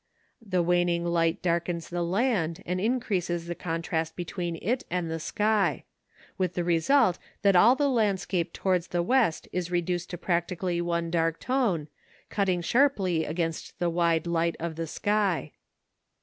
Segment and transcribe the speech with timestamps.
[0.43, 5.83] The waning light darkens the land and increases the contrast between it and the sky,
[6.39, 11.11] with the result that all the landscape towards the west is reduced to practically one
[11.11, 11.87] dark tone,
[12.31, 15.51] cutting sharply against the wide light of the sky.